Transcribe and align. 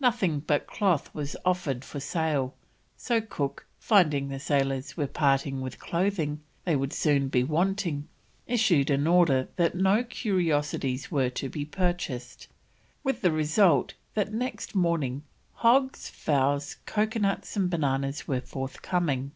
Nothing 0.00 0.40
but 0.40 0.66
cloth 0.66 1.14
was 1.14 1.36
offered 1.44 1.84
for 1.84 2.00
sale, 2.00 2.54
so 2.96 3.20
Cook, 3.20 3.66
finding 3.78 4.28
the 4.28 4.40
sailors 4.40 4.96
were 4.96 5.06
parting 5.06 5.60
with 5.60 5.78
clothing 5.78 6.40
they 6.64 6.74
would 6.74 6.94
soon 6.94 7.28
be 7.28 7.44
wanting, 7.44 8.08
issued 8.46 8.88
an 8.88 9.06
order 9.06 9.48
that 9.56 9.74
no 9.74 10.02
curiosities 10.02 11.10
were 11.10 11.28
to 11.28 11.50
be 11.50 11.66
purchased, 11.66 12.48
with 13.04 13.20
the 13.20 13.32
result 13.32 13.92
that 14.14 14.32
next 14.32 14.74
morning 14.74 15.24
hogs, 15.56 16.08
fowls, 16.08 16.76
coconuts, 16.86 17.54
and 17.54 17.68
bananas 17.68 18.26
were 18.26 18.40
forthcoming. 18.40 19.32